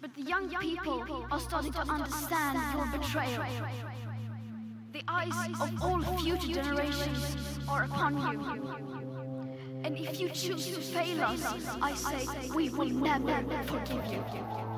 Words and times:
But 0.00 0.14
the 0.14 0.22
young 0.22 0.48
people 0.48 1.26
are 1.30 1.40
starting 1.40 1.72
to 1.72 1.80
understand 1.80 2.58
your 2.74 2.86
betrayal. 2.86 3.44
The 4.92 5.02
eyes 5.06 5.60
of 5.60 5.82
all 5.82 6.02
future 6.18 6.52
generations 6.54 7.36
are 7.68 7.84
upon 7.84 8.16
you. 8.32 9.00
And 9.84 9.96
if 9.96 10.20
you 10.20 10.28
choose 10.30 10.66
to 10.68 10.80
fail 10.80 11.22
us, 11.22 11.44
I 11.80 11.94
say 11.94 12.50
we 12.54 12.70
will 12.70 12.90
never 12.90 13.42
forgive 13.64 14.04
you. 14.12 14.69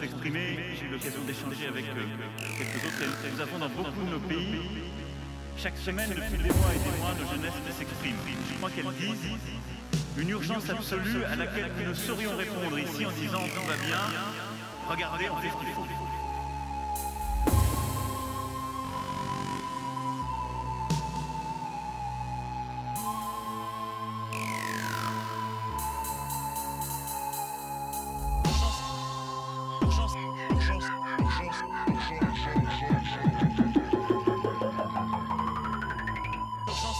J'ai 0.00 0.86
eu 0.86 0.88
l'occasion 0.90 1.22
d'échanger 1.26 1.66
avec 1.68 1.84
euh, 1.86 2.04
quelques 2.56 2.84
autres. 2.84 3.02
Et 3.02 3.30
Nous 3.34 3.40
avons 3.40 3.58
dans 3.58 3.68
beaucoup 3.68 4.04
de 4.04 4.10
nos 4.10 4.20
pays, 4.20 4.60
chaque 5.56 5.76
semaine, 5.76 6.10
depuis 6.10 6.42
des 6.42 6.50
mois 6.50 6.70
et 6.74 6.78
des 6.78 6.98
mois, 6.98 7.14
nos 7.18 7.28
jeunesses 7.30 7.76
s'expriment. 7.76 8.16
Je 8.48 8.54
crois 8.56 8.70
qu'elles 8.70 8.94
disent 8.98 9.30
une 10.16 10.30
urgence 10.30 10.68
absolue 10.70 11.24
à 11.24 11.36
laquelle 11.36 11.70
nous 11.78 11.88
ne 11.90 11.94
saurions 11.94 12.36
répondre 12.36 12.78
ici 12.78 13.06
en 13.06 13.12
disant 13.12 13.42
tout 13.42 13.66
va 13.66 13.76
bien, 13.86 13.98
regardez, 14.88 15.30
on 15.30 15.36
fait 15.36 15.48
ce 15.48 15.64
qu'il 15.64 15.74
faut. 15.74 16.07
urgence, 29.88 30.16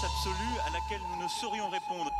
absolue 0.04 0.58
à 0.66 0.70
laquelle 0.70 1.00
nous 1.12 1.22
ne 1.22 1.28
saurions 1.28 1.68
répondre. 1.68 2.10